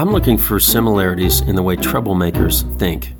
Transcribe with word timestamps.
I'm 0.00 0.12
looking 0.12 0.38
for 0.38 0.58
similarities 0.58 1.42
in 1.42 1.54
the 1.54 1.62
way 1.62 1.76
troublemakers 1.76 2.64
think. 2.78 3.12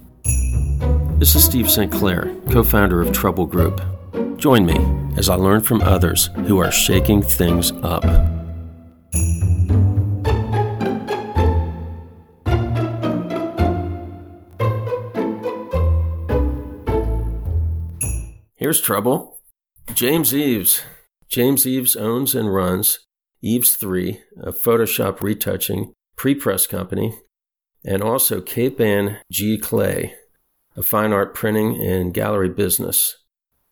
This 1.19 1.35
is 1.35 1.45
Steve 1.45 1.71
St. 1.71 1.92
Clair, 1.92 2.35
co 2.51 2.62
founder 2.62 3.03
of 3.03 3.12
Trouble 3.12 3.45
Group. 3.45 3.83
Join 4.38 4.64
me 4.64 4.79
as 5.19 5.29
I 5.29 5.35
learn 5.35 5.61
from 5.61 5.82
others 5.82 6.30
who 6.46 6.58
are 6.58 6.72
shaking 6.72 7.21
things 7.21 7.72
up. 7.83 8.03
Here's 18.55 18.80
trouble. 18.80 19.42
James 19.92 20.34
Eaves. 20.34 20.80
James 21.28 21.66
Eaves 21.66 21.95
owns 21.95 22.34
and 22.34 22.55
runs 22.55 23.01
Eaves 23.42 23.77
3, 23.77 24.23
a 24.45 24.53
Photoshop 24.53 25.20
retouching 25.20 25.92
pre 26.20 26.34
press 26.34 26.66
company, 26.66 27.15
and 27.83 28.02
also 28.02 28.42
Cape 28.42 28.78
Ann 28.78 29.16
Giclee, 29.33 30.12
a 30.77 30.83
fine 30.83 31.15
art 31.15 31.34
printing 31.34 31.80
and 31.80 32.12
gallery 32.12 32.51
business. 32.51 33.16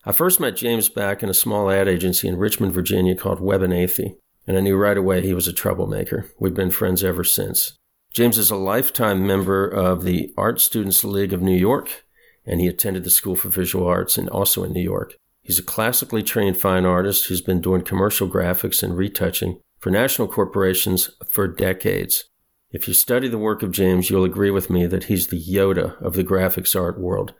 I 0.03 0.13
first 0.13 0.39
met 0.39 0.55
James 0.55 0.89
back 0.89 1.21
in 1.21 1.29
a 1.29 1.33
small 1.35 1.69
ad 1.69 1.87
agency 1.87 2.27
in 2.27 2.37
Richmond, 2.37 2.73
Virginia 2.73 3.15
called 3.15 3.39
Webb 3.39 3.61
and 3.61 3.71
Athey, 3.71 4.15
and 4.47 4.57
I 4.57 4.61
knew 4.61 4.77
right 4.77 4.97
away 4.97 5.21
he 5.21 5.35
was 5.35 5.47
a 5.47 5.53
troublemaker. 5.53 6.25
We've 6.39 6.55
been 6.55 6.71
friends 6.71 7.03
ever 7.03 7.23
since. 7.23 7.77
James 8.13 8.39
is 8.39 8.49
a 8.49 8.55
lifetime 8.55 9.27
member 9.27 9.67
of 9.67 10.03
the 10.03 10.33
Art 10.35 10.59
Students 10.59 11.03
League 11.03 11.33
of 11.33 11.43
New 11.43 11.55
York, 11.55 12.03
and 12.47 12.59
he 12.59 12.65
attended 12.65 13.03
the 13.03 13.11
School 13.11 13.35
for 13.35 13.49
Visual 13.49 13.85
Arts 13.85 14.17
and 14.17 14.27
also 14.27 14.63
in 14.63 14.73
New 14.73 14.81
York. 14.81 15.13
He's 15.43 15.59
a 15.59 15.63
classically 15.63 16.23
trained 16.23 16.57
fine 16.57 16.87
artist 16.87 17.27
who's 17.27 17.41
been 17.41 17.61
doing 17.61 17.83
commercial 17.83 18.27
graphics 18.27 18.81
and 18.81 18.97
retouching 18.97 19.59
for 19.79 19.91
national 19.91 20.27
corporations 20.27 21.11
for 21.29 21.47
decades. 21.47 22.25
If 22.71 22.87
you 22.87 22.93
study 22.93 23.27
the 23.27 23.39
work 23.39 23.63
of 23.63 23.71
James, 23.71 24.11
you'll 24.11 24.23
agree 24.23 24.51
with 24.51 24.69
me 24.69 24.85
that 24.85 25.05
he's 25.05 25.27
the 25.27 25.41
Yoda 25.41 25.99
of 26.03 26.13
the 26.13 26.23
graphics 26.23 26.79
art 26.79 26.99
world. 26.99 27.33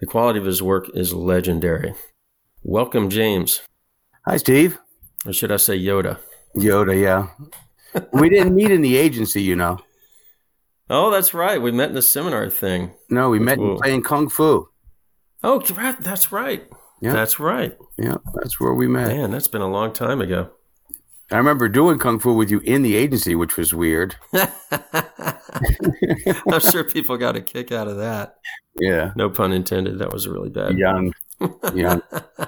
The 0.00 0.06
quality 0.06 0.38
of 0.38 0.44
his 0.44 0.62
work 0.62 0.90
is 0.92 1.14
legendary. 1.14 1.94
Welcome, 2.62 3.08
James. 3.08 3.62
Hi, 4.26 4.36
Steve. 4.36 4.78
Or 5.24 5.32
should 5.32 5.50
I 5.50 5.56
say 5.56 5.78
Yoda? 5.78 6.18
Yoda, 6.54 7.00
yeah. 7.00 7.28
we 8.12 8.28
didn't 8.28 8.54
meet 8.54 8.70
in 8.70 8.82
the 8.82 8.98
agency, 8.98 9.40
you 9.40 9.56
know. 9.56 9.78
Oh, 10.90 11.10
that's 11.10 11.32
right. 11.32 11.60
We 11.60 11.72
met 11.72 11.88
in 11.88 11.94
the 11.94 12.02
seminar 12.02 12.50
thing. 12.50 12.92
No, 13.08 13.30
we 13.30 13.38
met 13.38 13.58
playing 13.58 14.02
Kung 14.02 14.28
Fu. 14.28 14.68
Oh, 15.42 15.58
that's 16.00 16.30
right. 16.30 16.68
Yeah. 17.00 17.14
That's 17.14 17.40
right. 17.40 17.74
Yeah, 17.96 18.18
that's 18.34 18.60
where 18.60 18.74
we 18.74 18.88
met. 18.88 19.08
Man, 19.08 19.30
that's 19.30 19.48
been 19.48 19.62
a 19.62 19.70
long 19.70 19.94
time 19.94 20.20
ago. 20.20 20.50
I 21.30 21.36
remember 21.38 21.68
doing 21.68 21.98
kung 21.98 22.20
fu 22.20 22.34
with 22.34 22.50
you 22.50 22.60
in 22.60 22.82
the 22.82 22.94
agency, 22.94 23.34
which 23.34 23.56
was 23.56 23.74
weird. 23.74 24.14
I'm 24.32 24.48
sure 26.60 26.84
people 26.84 27.16
got 27.16 27.34
a 27.34 27.40
kick 27.40 27.72
out 27.72 27.88
of 27.88 27.96
that. 27.96 28.36
Yeah. 28.78 29.10
No 29.16 29.28
pun 29.30 29.52
intended. 29.52 29.98
That 29.98 30.12
was 30.12 30.28
really 30.28 30.50
bad. 30.50 30.78
Young. 30.78 31.12
Young. 31.74 32.02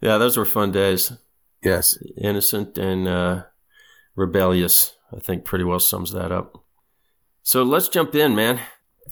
yeah, 0.00 0.16
those 0.18 0.38
were 0.38 0.46
fun 0.46 0.72
days. 0.72 1.12
Yes. 1.62 1.98
Innocent 2.16 2.78
and 2.78 3.06
uh, 3.06 3.42
rebellious, 4.14 4.96
I 5.14 5.20
think 5.20 5.44
pretty 5.44 5.64
well 5.64 5.80
sums 5.80 6.12
that 6.12 6.32
up. 6.32 6.64
So 7.42 7.62
let's 7.62 7.88
jump 7.88 8.14
in, 8.14 8.34
man. 8.34 8.60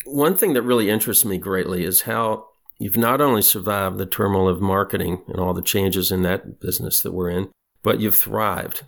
One 0.07 0.37
thing 0.37 0.55
that 0.55 0.63
really 0.63 0.89
interests 0.89 1.25
me 1.25 1.39
greatly 1.39 1.85
is 1.85 2.03
how 2.03 2.47
you've 2.79 2.97
not 2.97 3.21
only 3.21 3.43
survived 3.43 3.99
the 3.99 4.07
turmoil 4.07 4.49
of 4.49 4.61
marketing 4.61 5.23
and 5.29 5.39
all 5.39 5.53
the 5.53 5.63
changes 5.63 6.11
in 6.11 6.23
that 6.23 6.61
business 6.61 7.01
that 7.03 7.13
we're 7.13 7.31
in, 7.31 7.51
but 7.85 8.01
you've 8.01 8.17
thrived. 8.17 8.83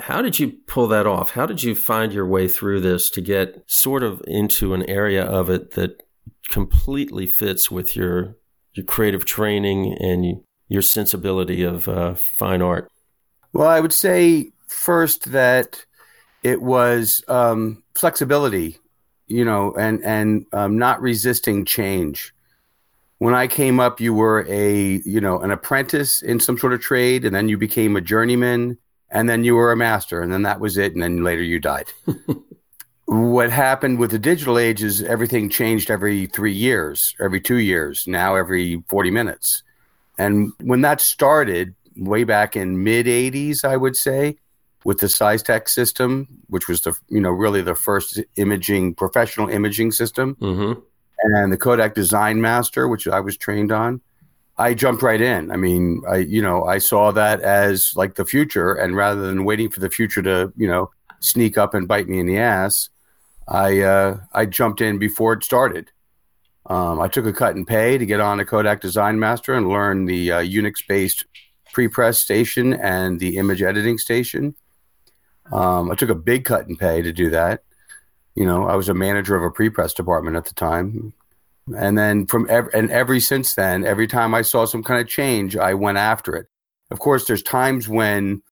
How 0.00 0.22
did 0.22 0.40
you 0.40 0.54
pull 0.66 0.88
that 0.88 1.06
off? 1.06 1.30
How 1.30 1.46
did 1.46 1.62
you 1.62 1.76
find 1.76 2.12
your 2.12 2.26
way 2.26 2.48
through 2.48 2.80
this 2.80 3.08
to 3.10 3.20
get 3.20 3.62
sort 3.68 4.02
of 4.02 4.20
into 4.26 4.74
an 4.74 4.88
area 4.90 5.24
of 5.24 5.48
it 5.48 5.72
that 5.72 6.02
completely 6.48 7.26
fits 7.26 7.70
with 7.70 7.94
your 7.94 8.36
your 8.72 8.86
creative 8.86 9.26
training 9.26 9.94
and 10.00 10.42
your 10.68 10.82
sensibility 10.82 11.62
of 11.62 11.86
uh, 11.86 12.14
fine 12.14 12.62
art? 12.62 12.90
Well, 13.52 13.68
I 13.68 13.80
would 13.80 13.92
say 13.92 14.50
first 14.66 15.30
that 15.32 15.84
it 16.42 16.62
was 16.62 17.22
um, 17.28 17.84
flexibility, 17.94 18.78
you 19.26 19.44
know, 19.44 19.74
and 19.78 20.02
and 20.02 20.46
um, 20.54 20.78
not 20.78 21.02
resisting 21.02 21.66
change 21.66 22.34
when 23.22 23.34
I 23.34 23.46
came 23.46 23.78
up, 23.78 24.00
you 24.00 24.12
were 24.12 24.44
a 24.48 25.00
you 25.04 25.20
know 25.20 25.38
an 25.42 25.52
apprentice 25.52 26.22
in 26.22 26.40
some 26.40 26.58
sort 26.58 26.72
of 26.72 26.80
trade, 26.80 27.24
and 27.24 27.32
then 27.32 27.48
you 27.48 27.56
became 27.56 27.94
a 27.94 28.00
journeyman, 28.00 28.76
and 29.10 29.28
then 29.28 29.44
you 29.44 29.54
were 29.54 29.70
a 29.70 29.76
master, 29.76 30.22
and 30.22 30.32
then 30.32 30.42
that 30.42 30.58
was 30.58 30.76
it, 30.76 30.92
and 30.92 31.00
then 31.00 31.22
later 31.22 31.44
you 31.44 31.60
died. 31.60 31.86
what 33.04 33.48
happened 33.48 34.00
with 34.00 34.10
the 34.10 34.18
digital 34.18 34.58
age 34.58 34.82
is 34.82 35.04
everything 35.04 35.48
changed 35.48 35.88
every 35.88 36.26
three 36.26 36.52
years, 36.52 37.14
every 37.20 37.40
two 37.40 37.58
years, 37.58 38.08
now 38.08 38.34
every 38.34 38.82
forty 38.88 39.12
minutes, 39.12 39.62
and 40.18 40.52
when 40.60 40.80
that 40.80 41.00
started 41.00 41.76
way 41.96 42.24
back 42.24 42.56
in 42.56 42.82
mid 42.82 43.06
'80s, 43.06 43.64
I 43.64 43.76
would 43.76 43.94
say, 43.94 44.36
with 44.84 44.98
the 44.98 45.06
Scitex 45.06 45.68
system, 45.68 46.26
which 46.48 46.66
was 46.66 46.80
the 46.80 46.98
you 47.08 47.20
know 47.20 47.30
really 47.30 47.62
the 47.62 47.76
first 47.76 48.18
imaging 48.34 48.96
professional 48.96 49.48
imaging 49.48 49.92
system. 49.92 50.34
Mm-hmm 50.40 50.80
and 51.22 51.52
the 51.52 51.56
Kodak 51.56 51.94
Design 51.94 52.40
Master, 52.40 52.88
which 52.88 53.06
I 53.08 53.20
was 53.20 53.36
trained 53.36 53.72
on. 53.72 54.00
I 54.58 54.74
jumped 54.74 55.02
right 55.02 55.20
in. 55.20 55.50
I 55.50 55.56
mean, 55.56 56.02
I 56.08 56.18
you 56.18 56.42
know 56.42 56.64
I 56.64 56.78
saw 56.78 57.10
that 57.12 57.40
as 57.40 57.94
like 57.96 58.14
the 58.14 58.24
future, 58.24 58.72
and 58.72 58.94
rather 58.94 59.22
than 59.22 59.44
waiting 59.44 59.70
for 59.70 59.80
the 59.80 59.90
future 59.90 60.22
to 60.22 60.52
you 60.56 60.68
know 60.68 60.90
sneak 61.20 61.56
up 61.56 61.74
and 61.74 61.88
bite 61.88 62.08
me 62.08 62.18
in 62.18 62.26
the 62.26 62.38
ass, 62.38 62.90
I 63.48 63.80
uh, 63.80 64.18
I 64.32 64.46
jumped 64.46 64.80
in 64.80 64.98
before 64.98 65.32
it 65.32 65.44
started. 65.44 65.90
Um, 66.66 67.00
I 67.00 67.08
took 67.08 67.26
a 67.26 67.32
cut 67.32 67.56
and 67.56 67.66
pay 67.66 67.98
to 67.98 68.06
get 68.06 68.20
on 68.20 68.38
a 68.38 68.44
Kodak 68.44 68.80
Design 68.80 69.18
Master 69.18 69.54
and 69.54 69.68
learn 69.68 70.04
the 70.04 70.32
uh, 70.32 70.40
Unix 70.40 70.86
based 70.86 71.24
pre-press 71.72 72.20
station 72.20 72.74
and 72.74 73.18
the 73.18 73.36
image 73.38 73.62
editing 73.62 73.98
station. 73.98 74.54
Um, 75.50 75.90
I 75.90 75.94
took 75.94 76.10
a 76.10 76.14
big 76.14 76.44
cut 76.44 76.68
and 76.68 76.78
pay 76.78 77.02
to 77.02 77.12
do 77.12 77.30
that. 77.30 77.64
You 78.34 78.46
know, 78.46 78.66
I 78.66 78.76
was 78.76 78.88
a 78.88 78.94
manager 78.94 79.36
of 79.36 79.44
a 79.44 79.50
pre-press 79.50 79.92
department 79.92 80.36
at 80.36 80.46
the 80.46 80.54
time. 80.54 81.12
And 81.76 81.96
then 81.96 82.26
from 82.26 82.46
every, 82.50 82.72
and 82.74 82.90
every 82.90 83.20
since 83.20 83.54
then, 83.54 83.84
every 83.84 84.06
time 84.06 84.34
I 84.34 84.42
saw 84.42 84.64
some 84.64 84.82
kind 84.82 85.00
of 85.00 85.08
change, 85.08 85.56
I 85.56 85.74
went 85.74 85.98
after 85.98 86.34
it. 86.34 86.46
Of 86.90 86.98
course, 86.98 87.26
there's 87.26 87.42
times 87.42 87.88
when, 87.88 88.42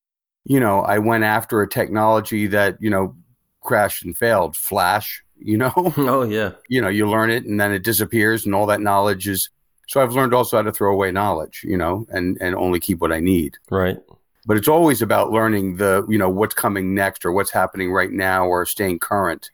you 0.45 0.61
know, 0.61 0.81
I 0.81 0.99
went 0.99 1.25
after 1.25 1.61
a 1.61 1.69
technology 1.69 2.47
that, 2.49 2.77
you 2.81 2.91
know, 2.91 3.17
crashed 3.63 4.05
and 4.05 4.17
failed. 4.17 4.57
Flash, 4.57 5.23
you 5.39 5.57
know? 5.57 5.73
Oh, 5.97 6.23
yeah. 6.23 6.53
You 6.69 6.81
know, 6.81 6.89
you 6.89 7.09
learn 7.09 7.31
it 7.31 7.45
and 7.45 7.61
then 7.61 7.73
it 7.73 7.83
disappears 7.83 8.47
and 8.47 8.55
all 8.55 8.67
that 8.67 8.81
knowledge 8.81 9.27
is. 9.29 9.51
So 9.89 10.01
I've 10.01 10.13
learned 10.13 10.33
also 10.33 10.59
how 10.59 10.63
to 10.63 10.73
throw 10.73 10.93
away 10.93 11.11
knowledge, 11.11 11.63
you 11.65 11.77
know, 11.77 12.07
and, 12.11 12.39
and 12.41 12.55
only 12.55 12.79
keep 12.79 13.01
what 13.01 13.13
I 13.13 13.19
need. 13.19 13.57
Right. 13.71 13.99
But 14.47 14.57
it's 14.57 14.69
always 14.69 15.03
about 15.03 15.33
learning 15.33 15.77
the, 15.77 16.07
you 16.09 16.17
know, 16.17 16.31
what's 16.31 16.55
coming 16.55 16.95
next 16.95 17.25
or 17.25 17.33
what's 17.33 17.51
happening 17.51 17.91
right 17.91 18.11
now 18.11 18.47
or 18.47 18.65
staying 18.67 19.01
current 19.01 19.51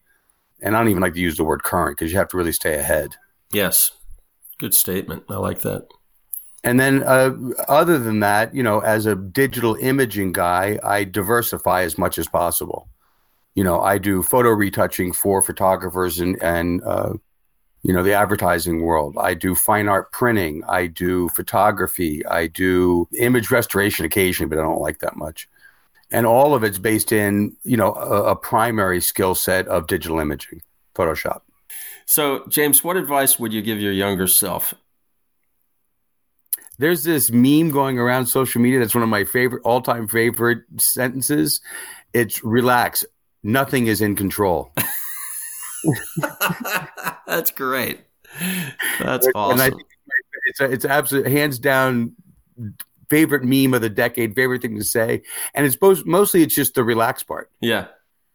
and 0.60 0.74
I 0.74 0.80
don't 0.80 0.88
even 0.88 1.02
like 1.02 1.14
to 1.14 1.20
use 1.20 1.36
the 1.36 1.44
word 1.44 1.62
current 1.62 1.96
because 1.96 2.12
you 2.12 2.18
have 2.18 2.28
to 2.28 2.36
really 2.36 2.52
stay 2.52 2.78
ahead. 2.78 3.16
Yes, 3.52 3.92
good 4.58 4.74
statement. 4.74 5.24
I 5.28 5.36
like 5.36 5.60
that. 5.60 5.86
And 6.64 6.80
then, 6.80 7.04
uh, 7.04 7.32
other 7.68 7.98
than 7.98 8.20
that, 8.20 8.54
you 8.54 8.62
know, 8.62 8.80
as 8.80 9.06
a 9.06 9.14
digital 9.14 9.76
imaging 9.76 10.32
guy, 10.32 10.78
I 10.82 11.04
diversify 11.04 11.82
as 11.82 11.96
much 11.96 12.18
as 12.18 12.26
possible. 12.26 12.88
You 13.54 13.62
know, 13.62 13.80
I 13.80 13.98
do 13.98 14.22
photo 14.22 14.50
retouching 14.50 15.12
for 15.12 15.42
photographers 15.42 16.18
and 16.18 16.42
and 16.42 16.82
uh, 16.82 17.12
you 17.82 17.92
know 17.92 18.02
the 18.02 18.14
advertising 18.14 18.82
world. 18.82 19.16
I 19.18 19.34
do 19.34 19.54
fine 19.54 19.88
art 19.88 20.10
printing. 20.10 20.62
I 20.68 20.88
do 20.88 21.28
photography. 21.28 22.26
I 22.26 22.48
do 22.48 23.08
image 23.16 23.50
restoration 23.50 24.04
occasionally, 24.04 24.48
but 24.48 24.58
I 24.58 24.62
don't 24.62 24.80
like 24.80 24.98
that 24.98 25.16
much 25.16 25.48
and 26.10 26.26
all 26.26 26.54
of 26.54 26.64
it's 26.64 26.78
based 26.78 27.12
in 27.12 27.56
you 27.64 27.76
know 27.76 27.94
a, 27.94 28.32
a 28.32 28.36
primary 28.36 29.00
skill 29.00 29.34
set 29.34 29.66
of 29.68 29.86
digital 29.86 30.18
imaging 30.18 30.60
photoshop 30.94 31.40
so 32.04 32.44
james 32.48 32.82
what 32.84 32.96
advice 32.96 33.38
would 33.38 33.52
you 33.52 33.62
give 33.62 33.80
your 33.80 33.92
younger 33.92 34.26
self 34.26 34.74
there's 36.78 37.04
this 37.04 37.30
meme 37.30 37.70
going 37.70 37.98
around 37.98 38.26
social 38.26 38.60
media 38.60 38.78
that's 38.78 38.94
one 38.94 39.02
of 39.02 39.08
my 39.08 39.24
favorite 39.24 39.62
all-time 39.64 40.06
favorite 40.06 40.62
sentences 40.78 41.60
it's 42.12 42.44
relax 42.44 43.04
nothing 43.42 43.86
is 43.86 44.00
in 44.00 44.14
control 44.14 44.72
that's 47.26 47.50
great 47.50 48.00
that's 49.00 49.28
awesome 49.34 49.78
it's, 50.48 50.60
it's 50.60 50.84
absolutely 50.84 51.32
hands 51.32 51.58
down 51.58 52.12
favorite 53.08 53.44
meme 53.44 53.74
of 53.74 53.82
the 53.82 53.90
decade, 53.90 54.34
favorite 54.34 54.62
thing 54.62 54.78
to 54.78 54.84
say. 54.84 55.22
And 55.54 55.66
it's 55.66 55.76
both, 55.76 56.04
mostly 56.04 56.42
it's 56.42 56.54
just 56.54 56.74
the 56.74 56.84
relax 56.84 57.22
part. 57.22 57.50
Yeah. 57.60 57.86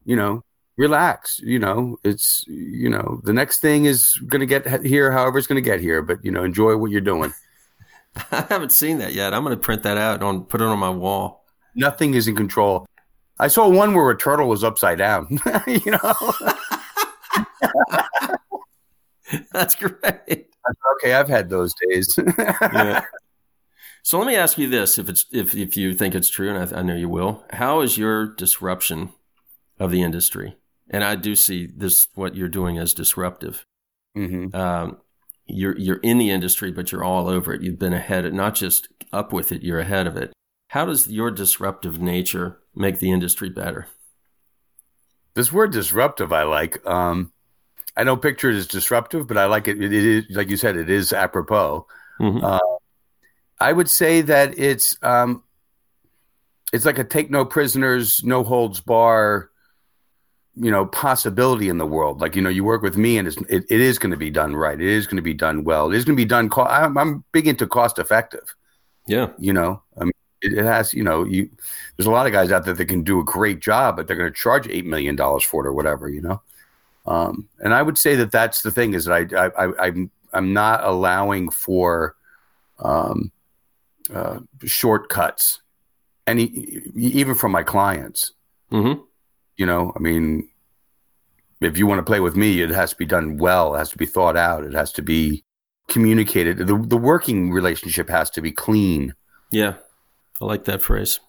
You 0.06 0.16
know, 0.16 0.44
relax. 0.78 1.40
You 1.40 1.60
know, 1.60 1.98
it's, 2.04 2.46
you 2.48 2.90
know, 2.90 3.22
the 3.24 3.34
next 3.34 3.60
thing 3.60 3.86
is 3.86 4.16
going 4.28 4.40
to 4.42 4.46
get 4.46 4.86
here, 4.86 5.12
however 5.12 5.38
it's 5.38 5.48
going 5.48 5.62
to 5.62 5.70
get 5.70 5.80
here, 5.80 6.02
but, 6.02 6.24
you 6.24 6.32
know, 6.32 6.44
enjoy 6.44 6.76
what 6.78 6.92
you're 6.92 7.02
doing. 7.02 7.34
I 8.32 8.46
haven't 8.50 8.72
seen 8.72 8.98
that 9.00 9.14
yet. 9.14 9.34
I'm 9.34 9.44
going 9.44 9.56
to 9.56 9.62
print 9.62 9.84
that 9.84 9.98
out 9.98 10.22
and 10.22 10.48
put 10.48 10.62
it 10.62 10.66
on 10.66 10.80
my 10.80 10.90
wall. 10.90 11.46
Nothing 11.76 12.14
is 12.14 12.28
in 12.28 12.36
control. 12.36 12.86
I 13.40 13.48
saw 13.48 13.68
one 13.70 13.94
where 13.94 14.10
a 14.10 14.18
turtle 14.18 14.48
was 14.48 14.64
upside 14.64 14.98
down. 14.98 15.40
you 15.68 15.92
know, 15.92 16.34
That's 19.54 19.76
great. 19.76 20.48
okay, 20.96 21.14
I've 21.14 21.30
had 21.30 21.50
those 21.50 21.74
days. 21.90 22.20
Yeah. 22.38 23.04
So 24.04 24.18
let 24.18 24.28
me 24.28 24.36
ask 24.36 24.58
you 24.58 24.68
this: 24.70 24.98
if 24.98 25.10
it's 25.10 25.26
if 25.32 25.56
if 25.56 25.78
you 25.78 25.94
think 25.94 26.16
it's 26.16 26.30
true, 26.30 26.50
and 26.54 26.74
I, 26.74 26.80
I 26.80 26.82
know 26.82 26.96
you 26.96 27.10
will, 27.10 27.44
how 27.52 27.82
is 27.82 27.98
your 27.98 28.28
disruption 28.36 29.14
of 29.80 29.92
the 29.92 30.02
industry? 30.02 30.58
And 30.90 31.04
I 31.04 31.16
do 31.16 31.36
see 31.36 31.68
this 31.68 32.08
what 32.16 32.36
you're 32.36 32.50
doing 32.50 32.78
as 32.78 32.94
disruptive. 32.94 33.66
hmm 34.16 34.48
Um, 34.54 34.98
you're 35.46 35.78
you're 35.78 35.98
in 35.98 36.18
the 36.18 36.32
industry, 36.32 36.72
but 36.72 36.92
you're 36.92 37.04
all 37.04 37.28
over 37.30 37.54
it. 37.54 37.62
You've 37.62 37.80
been 37.80 37.94
ahead, 37.94 38.26
of, 38.26 38.34
not 38.34 38.56
just 38.56 38.88
up 39.14 39.34
with 39.34 39.52
it. 39.52 39.64
You're 39.64 39.80
ahead 39.80 40.08
of 40.08 40.18
it. 40.18 40.34
How 40.70 40.86
does 40.86 41.08
your 41.08 41.32
disruptive 41.32 42.00
nature 42.02 42.60
make 42.76 43.00
the 43.00 43.12
industry 43.12 43.50
better? 43.50 43.88
This 45.34 45.52
word 45.52 45.72
disruptive, 45.72 46.34
I 46.34 46.44
like. 46.44 46.86
Um, 46.86 47.32
I 47.98 48.04
don't 48.04 48.22
picture 48.22 48.50
it 48.52 48.58
as 48.58 48.68
disruptive, 48.68 49.28
but 49.28 49.38
I 49.38 49.46
like 49.46 49.68
it. 49.68 49.82
It 49.82 49.94
is, 49.94 50.26
like 50.32 50.50
you 50.50 50.58
said, 50.58 50.78
it 50.78 50.90
is 50.90 51.14
apropos. 51.14 51.88
Mhm. 52.20 52.44
Uh, 52.44 52.71
I 53.62 53.72
would 53.72 53.90
say 53.90 54.22
that 54.22 54.58
it's 54.58 54.98
um, 55.04 55.44
it's 56.74 56.84
like 56.84 56.98
a 56.98 57.04
take 57.04 57.30
no 57.30 57.46
prisoners, 57.46 58.24
no 58.24 58.44
holds 58.44 58.80
bar, 58.82 59.52
you 60.56 60.72
know, 60.72 60.88
possibility 60.88 61.70
in 61.70 61.78
the 61.78 61.86
world. 61.86 62.22
Like 62.22 62.36
you 62.36 62.42
know, 62.42 62.50
you 62.50 62.64
work 62.64 62.82
with 62.82 62.98
me, 62.98 63.20
and 63.20 63.28
it's, 63.28 63.38
it, 63.50 63.66
it 63.70 63.80
is 63.80 64.00
going 64.00 64.12
to 64.12 64.18
be 64.18 64.32
done 64.32 64.56
right. 64.56 64.80
It 64.80 64.88
is 64.88 65.06
going 65.06 65.18
to 65.18 65.22
be 65.22 65.36
done 65.36 65.64
well. 65.64 65.92
It 65.92 65.96
is 65.96 66.06
going 66.06 66.16
to 66.16 66.22
be 66.22 66.26
done. 66.26 66.50
Co- 66.50 66.66
I'm, 66.66 66.98
I'm 66.98 67.24
big 67.32 67.48
into 67.48 67.68
cost 67.68 68.00
effective. 68.00 68.56
Yeah, 69.08 69.30
You 69.38 69.54
know, 69.54 69.84
I 69.96 70.06
mean, 70.06 70.14
it, 70.42 70.54
it 70.54 70.66
has. 70.66 70.92
You 70.94 71.04
know, 71.04 71.24
you 71.24 71.48
there's 71.98 72.08
a 72.08 72.12
lot 72.12 72.26
of 72.26 72.34
guys 72.34 72.52
out 72.52 72.66
there 72.66 72.74
that 72.74 72.86
can 72.86 73.04
do 73.04 73.20
a 73.20 73.24
great 73.24 73.60
job, 73.60 73.96
but 73.96 74.08
they're 74.08 74.18
going 74.18 74.32
to 74.32 74.38
charge 74.38 74.68
eight 74.70 74.86
million 74.86 75.16
dollars 75.16 75.44
for 75.44 75.64
it 75.64 75.68
or 75.68 75.74
whatever. 75.74 76.10
You 76.10 76.22
know, 76.22 76.42
um, 77.06 77.48
and 77.60 77.76
I 77.76 77.84
would 77.84 78.00
say 78.00 78.16
that 78.16 78.32
that's 78.32 78.64
the 78.64 78.72
thing 78.72 78.96
is 78.96 79.06
that 79.06 79.34
I, 79.34 79.46
I, 79.46 79.66
I 79.66 79.88
I'm 79.88 80.10
I'm 80.34 80.54
not 80.54 80.84
allowing 80.84 81.52
for 81.52 82.16
um, 82.80 83.32
uh, 84.14 84.40
shortcuts, 84.66 85.62
any 86.28 86.44
even 86.96 87.36
from 87.36 87.52
my 87.52 87.64
clients. 87.64 88.34
hmm 88.70 88.94
You 89.58 89.66
know, 89.66 89.92
I 89.96 90.00
mean, 90.00 90.48
if 91.62 91.78
you 91.78 91.86
want 91.88 92.00
to 92.00 92.04
play 92.04 92.20
with 92.20 92.36
me, 92.36 92.62
it 92.62 92.70
has 92.72 92.92
to 92.92 92.96
be 92.98 93.06
done 93.06 93.38
well. 93.38 93.76
It 93.76 93.80
has 93.80 93.90
to 93.92 93.98
be 93.98 94.06
thought 94.06 94.38
out. 94.38 94.64
It 94.64 94.74
has 94.74 94.92
to 94.94 95.02
be 95.02 95.44
communicated. 95.88 96.58
The 96.58 96.78
the 96.78 96.98
working 96.98 97.52
relationship 97.52 98.10
has 98.10 98.30
to 98.32 98.42
be 98.42 98.52
clean. 98.52 99.14
yeah. 99.52 99.76
I 100.42 100.46
like 100.46 100.64
that 100.66 100.82
phrase. 100.82 101.20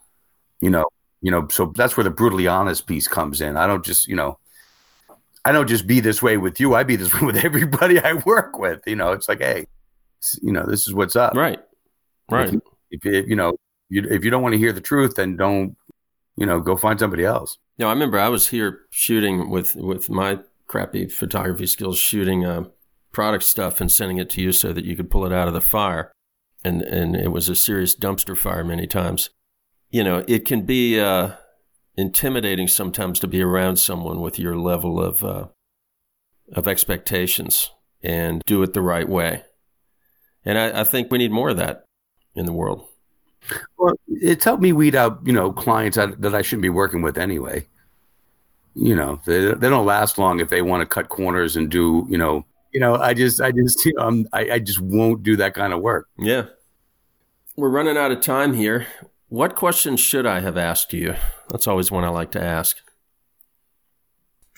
you 0.62 0.70
know 0.70 0.86
you 1.20 1.30
know 1.30 1.46
so 1.48 1.72
that's 1.76 1.96
where 1.98 2.04
the 2.04 2.10
brutally 2.10 2.46
honest 2.48 2.86
piece 2.86 3.06
comes 3.06 3.40
in 3.42 3.56
i 3.58 3.66
don't 3.66 3.84
just 3.84 4.08
you 4.08 4.16
know 4.16 4.38
i 5.44 5.52
don't 5.52 5.68
just 5.68 5.86
be 5.86 6.00
this 6.00 6.22
way 6.22 6.36
with 6.38 6.58
you 6.58 6.74
i 6.74 6.82
be 6.82 6.96
this 6.96 7.12
way 7.12 7.20
with 7.26 7.36
everybody 7.44 8.00
i 8.00 8.14
work 8.24 8.58
with 8.58 8.80
you 8.86 8.96
know 8.96 9.12
it's 9.12 9.28
like 9.28 9.40
hey 9.40 9.66
you 10.40 10.50
know 10.50 10.64
this 10.66 10.88
is 10.88 10.94
what's 10.94 11.14
up 11.14 11.34
Right, 11.34 11.60
right. 12.32 12.54
if 12.90 13.04
you, 13.04 13.24
you 13.28 13.36
know 13.36 13.54
you, 13.88 14.06
if 14.10 14.24
you 14.24 14.30
don't 14.30 14.42
want 14.42 14.52
to 14.52 14.58
hear 14.58 14.72
the 14.72 14.80
truth 14.80 15.14
then 15.16 15.36
don't 15.36 15.76
you 16.36 16.46
know 16.46 16.60
go 16.60 16.76
find 16.76 16.98
somebody 16.98 17.24
else 17.24 17.58
No, 17.78 17.88
I 17.88 17.92
remember 17.92 18.18
I 18.18 18.28
was 18.28 18.48
here 18.48 18.80
shooting 18.90 19.50
with 19.50 19.74
with 19.76 20.08
my 20.10 20.38
crappy 20.72 21.06
photography 21.06 21.66
skills, 21.66 21.98
shooting 21.98 22.44
uh, 22.44 22.64
product 23.12 23.44
stuff 23.44 23.80
and 23.80 23.92
sending 23.92 24.18
it 24.18 24.30
to 24.30 24.40
you 24.40 24.52
so 24.52 24.72
that 24.72 24.84
you 24.84 24.96
could 24.96 25.10
pull 25.10 25.26
it 25.26 25.32
out 25.32 25.48
of 25.48 25.54
the 25.54 25.60
fire, 25.60 26.12
and 26.64 26.82
and 26.82 27.16
it 27.16 27.32
was 27.32 27.48
a 27.48 27.54
serious 27.54 27.94
dumpster 27.94 28.36
fire 28.36 28.64
many 28.64 28.86
times. 28.86 29.30
You 29.90 30.02
know, 30.04 30.24
it 30.26 30.46
can 30.46 30.62
be 30.62 30.98
uh, 30.98 31.32
intimidating 31.96 32.68
sometimes 32.68 33.20
to 33.20 33.28
be 33.28 33.42
around 33.42 33.76
someone 33.76 34.20
with 34.20 34.38
your 34.38 34.56
level 34.56 35.02
of 35.02 35.22
uh, 35.22 35.48
of 36.54 36.66
expectations 36.66 37.70
and 38.02 38.42
do 38.46 38.62
it 38.62 38.72
the 38.72 38.82
right 38.82 39.08
way. 39.08 39.44
And 40.44 40.58
I, 40.58 40.80
I 40.80 40.84
think 40.84 41.10
we 41.10 41.18
need 41.18 41.30
more 41.30 41.50
of 41.50 41.56
that 41.58 41.84
in 42.34 42.46
the 42.46 42.52
world. 42.52 42.86
well 43.78 43.94
it's 44.08 44.44
helped 44.44 44.62
me 44.62 44.72
weed 44.72 44.94
out 44.94 45.18
you 45.24 45.32
know 45.32 45.52
clients 45.52 45.96
that, 45.96 46.20
that 46.22 46.34
i 46.34 46.42
shouldn't 46.42 46.62
be 46.62 46.68
working 46.68 47.02
with 47.02 47.18
anyway 47.18 47.66
you 48.74 48.94
know 48.94 49.20
they, 49.26 49.52
they 49.54 49.68
don't 49.68 49.84
last 49.84 50.16
long 50.16 50.38
if 50.40 50.48
they 50.48 50.62
want 50.62 50.80
to 50.80 50.86
cut 50.86 51.08
corners 51.08 51.56
and 51.56 51.68
do 51.68 52.06
you 52.08 52.16
know 52.16 52.44
you 52.72 52.78
know 52.80 52.94
i 52.96 53.12
just 53.12 53.40
i 53.40 53.50
just 53.50 53.84
you 53.84 53.92
know 53.94 54.24
I, 54.32 54.50
I 54.52 54.58
just 54.60 54.80
won't 54.80 55.22
do 55.24 55.36
that 55.36 55.54
kind 55.54 55.72
of 55.72 55.80
work 55.80 56.08
Yeah. 56.18 56.44
We're 57.56 57.68
running 57.68 57.98
out 57.98 58.10
of 58.12 58.22
time 58.22 58.54
here. 58.54 58.86
What 59.28 59.56
questions 59.56 60.00
should 60.00 60.24
I 60.24 60.40
have 60.40 60.56
asked 60.56 60.94
you? 60.94 61.14
That's 61.50 61.66
always 61.68 61.90
one 61.90 62.02
I 62.02 62.08
like 62.08 62.30
to 62.32 62.42
ask. 62.42 62.78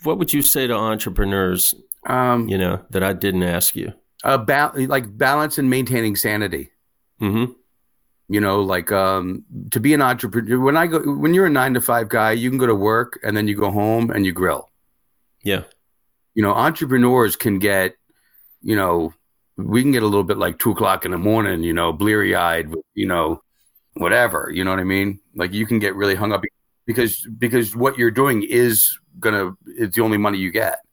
What 0.04 0.18
would 0.18 0.32
you 0.32 0.42
say 0.42 0.68
to 0.68 0.74
entrepreneurs, 0.74 1.74
um 2.06 2.48
you 2.48 2.56
know, 2.58 2.84
that 2.90 3.02
I 3.02 3.12
didn't 3.12 3.42
ask 3.42 3.74
you? 3.74 3.92
about 4.22 4.78
like 4.78 5.18
balance 5.18 5.58
and 5.58 5.68
maintaining 5.68 6.16
sanity 6.16 6.70
Mm-hmm. 7.20 7.52
You 8.28 8.40
know 8.40 8.62
like 8.62 8.90
um 8.90 9.44
to 9.70 9.80
be 9.80 9.92
an 9.94 10.02
entrepreneur 10.02 10.58
when 10.58 10.76
i 10.76 10.86
go 10.86 11.00
when 11.00 11.34
you're 11.34 11.46
a 11.46 11.50
nine 11.50 11.74
to 11.74 11.80
five 11.80 12.08
guy 12.08 12.32
you 12.32 12.48
can 12.48 12.58
go 12.58 12.66
to 12.66 12.74
work 12.74 13.18
and 13.22 13.36
then 13.36 13.46
you 13.48 13.54
go 13.54 13.70
home 13.70 14.10
and 14.10 14.24
you 14.24 14.32
grill. 14.32 14.70
Yeah. 15.42 15.64
you 16.34 16.42
know 16.42 16.52
entrepreneurs 16.52 17.36
can 17.36 17.58
get 17.58 17.96
you 18.62 18.76
know 18.76 19.12
we 19.56 19.82
can 19.82 19.92
get 19.92 20.02
a 20.02 20.06
little 20.06 20.24
bit 20.24 20.38
like 20.38 20.58
two 20.58 20.70
o'clock 20.70 21.04
in 21.04 21.10
the 21.10 21.18
morning 21.18 21.62
you 21.62 21.74
know 21.74 21.92
bleary 21.92 22.34
eyed 22.34 22.72
you 22.94 23.06
know 23.06 23.42
whatever 23.94 24.50
you 24.52 24.64
know 24.64 24.70
what 24.70 24.80
i 24.80 24.84
mean? 24.84 25.20
Like 25.36 25.52
you 25.52 25.66
can 25.66 25.78
get 25.78 25.94
really 25.94 26.14
hung 26.14 26.32
up 26.32 26.42
because 26.86 27.26
because 27.38 27.74
what 27.76 27.98
you're 27.98 28.10
doing 28.10 28.42
is 28.42 28.98
gonna 29.18 29.52
it's 29.66 29.96
the 29.96 30.02
only 30.02 30.18
money 30.18 30.38
you 30.38 30.50
get 30.50 30.83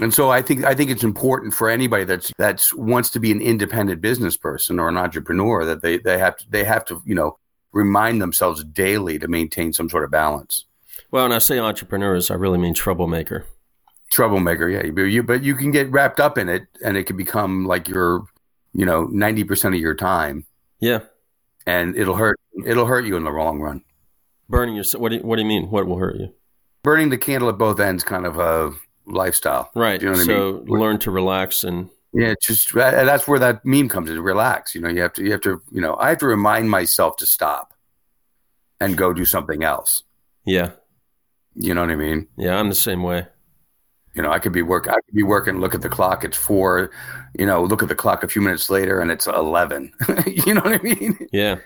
and 0.00 0.12
so 0.12 0.30
i 0.30 0.42
think 0.42 0.64
i 0.64 0.74
think 0.74 0.90
it's 0.90 1.04
important 1.04 1.54
for 1.54 1.68
anybody 1.70 2.04
that's 2.04 2.32
that's 2.38 2.74
wants 2.74 3.10
to 3.10 3.20
be 3.20 3.30
an 3.30 3.40
independent 3.40 4.00
business 4.00 4.36
person 4.36 4.78
or 4.80 4.88
an 4.88 4.96
entrepreneur 4.96 5.64
that 5.64 5.82
they 5.82 5.98
they 5.98 6.18
have 6.18 6.36
to 6.36 6.44
they 6.50 6.64
have 6.64 6.84
to 6.84 7.00
you 7.04 7.14
know 7.14 7.36
remind 7.72 8.20
themselves 8.22 8.62
daily 8.64 9.18
to 9.18 9.28
maintain 9.28 9.72
some 9.72 9.88
sort 9.88 10.04
of 10.04 10.10
balance 10.10 10.64
Well, 11.10 11.24
when 11.24 11.32
I 11.32 11.38
say 11.38 11.58
entrepreneurs, 11.58 12.30
I 12.30 12.34
really 12.34 12.58
mean 12.58 12.74
troublemaker. 12.74 13.46
troublemaker 14.12 14.68
yeah 14.68 14.90
but 14.90 15.02
you 15.02 15.22
but 15.22 15.42
you 15.42 15.54
can 15.54 15.70
get 15.70 15.90
wrapped 15.90 16.20
up 16.20 16.38
in 16.38 16.48
it 16.48 16.62
and 16.84 16.96
it 16.96 17.04
can 17.04 17.16
become 17.16 17.64
like 17.66 17.88
your 17.88 18.24
you 18.72 18.84
know 18.84 19.06
90% 19.08 19.68
of 19.74 19.80
your 19.80 19.94
time 19.94 20.46
Yeah. 20.80 21.00
and 21.66 21.96
it'll 21.96 22.16
hurt 22.16 22.38
it'll 22.66 22.86
hurt 22.86 23.04
you 23.06 23.16
in 23.16 23.24
the 23.24 23.30
long 23.30 23.60
run 23.60 23.82
Burning 24.46 24.76
yourself. 24.76 25.00
What 25.00 25.08
do 25.08 25.16
you, 25.16 25.22
what 25.22 25.36
do 25.36 25.42
you 25.42 25.48
mean? 25.48 25.70
What 25.70 25.86
will 25.86 25.98
hurt 25.98 26.16
you? 26.16 26.28
burning 26.82 27.08
the 27.08 27.16
candle 27.18 27.48
at 27.48 27.56
both 27.58 27.80
ends 27.80 28.04
kind 28.04 28.26
of 28.26 28.38
a 28.38 28.72
lifestyle 29.06 29.70
Right. 29.74 29.98
Do 30.00 30.06
you 30.06 30.12
know 30.12 30.18
what 30.18 30.22
I 30.22 30.26
so 30.26 30.52
mean? 30.64 30.80
learn 30.80 30.98
to 31.00 31.10
relax 31.10 31.64
and 31.64 31.90
yeah 32.12 32.28
it's 32.28 32.46
just 32.46 32.72
and 32.74 33.08
that's 33.08 33.26
where 33.26 33.38
that 33.40 33.64
meme 33.64 33.88
comes 33.88 34.08
in 34.10 34.20
relax 34.20 34.74
you 34.74 34.80
know 34.80 34.88
you 34.88 35.00
have 35.02 35.12
to 35.14 35.22
you 35.24 35.32
have 35.32 35.40
to 35.42 35.60
you 35.72 35.80
know 35.80 35.96
i 35.96 36.08
have 36.10 36.18
to 36.18 36.26
remind 36.26 36.70
myself 36.70 37.16
to 37.16 37.26
stop 37.26 37.74
and 38.80 38.96
go 38.96 39.12
do 39.12 39.24
something 39.24 39.64
else 39.64 40.02
yeah. 40.46 40.70
you 41.54 41.74
know 41.74 41.80
what 41.80 41.90
i 41.90 41.96
mean 41.96 42.28
Yeah, 42.36 42.56
I'm 42.58 42.68
the 42.68 42.74
same 42.74 43.02
way. 43.02 43.26
you 44.14 44.22
know 44.22 44.30
i 44.30 44.38
could 44.38 44.52
be 44.52 44.62
work 44.62 44.86
i 44.88 44.94
could 44.94 45.14
be 45.14 45.24
working 45.24 45.58
look 45.58 45.74
at 45.74 45.82
the 45.82 45.88
clock 45.88 46.22
it's 46.24 46.36
four 46.36 46.90
you 47.38 47.46
know 47.46 47.64
look 47.64 47.82
at 47.82 47.88
the 47.88 47.94
clock 47.96 48.22
a 48.22 48.28
few 48.28 48.40
minutes 48.42 48.70
later 48.70 49.00
and 49.00 49.10
it's 49.10 49.26
11 49.26 49.92
you 50.26 50.54
know 50.54 50.60
what 50.60 50.78
i 50.80 50.82
mean 50.82 51.18
Yeah. 51.32 51.56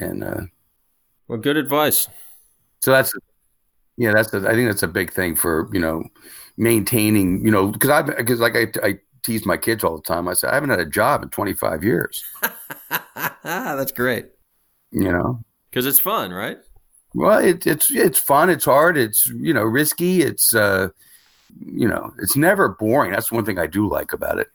and 0.00 0.24
uh 0.24 0.40
Well, 1.28 1.38
good 1.38 1.56
advice. 1.56 2.08
So 2.80 2.90
that's 2.90 3.12
yeah, 4.00 4.12
that's 4.12 4.30
the, 4.30 4.38
I 4.48 4.54
think 4.54 4.68
that's 4.70 4.82
a 4.82 4.88
big 4.88 5.12
thing 5.12 5.36
for 5.36 5.68
you 5.72 5.80
know 5.80 6.04
maintaining 6.56 7.44
you 7.44 7.50
know 7.50 7.68
because 7.68 7.90
I 7.90 8.02
because 8.02 8.40
like 8.40 8.56
I, 8.56 8.68
I 8.82 8.98
tease 9.22 9.46
my 9.46 9.58
kids 9.58 9.84
all 9.84 9.96
the 9.96 10.02
time. 10.02 10.28
I 10.28 10.34
say 10.34 10.48
I 10.48 10.54
haven't 10.54 10.70
had 10.70 10.80
a 10.80 10.86
job 10.86 11.22
in 11.22 11.28
25 11.30 11.84
years. 11.84 12.24
That's 13.42 13.92
great. 13.92 14.26
You 14.92 15.10
know, 15.12 15.44
Because 15.70 15.86
it's 15.86 15.98
fun, 16.00 16.32
right? 16.32 16.58
well 17.14 17.38
it, 17.38 17.66
it's 17.66 17.90
it's 17.90 18.18
fun, 18.18 18.50
it's 18.50 18.64
hard, 18.64 18.96
it's 18.96 19.26
you 19.26 19.52
know 19.52 19.62
risky, 19.64 20.22
it's 20.22 20.54
uh 20.54 20.88
you 21.66 21.88
know 21.88 22.12
it's 22.20 22.36
never 22.36 22.70
boring. 22.70 23.12
That's 23.12 23.32
one 23.32 23.44
thing 23.46 23.58
I 23.58 23.68
do 23.68 23.88
like 23.88 24.12
about 24.12 24.40
it. 24.40 24.48